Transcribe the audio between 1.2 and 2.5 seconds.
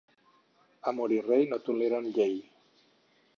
rei no toleren llei.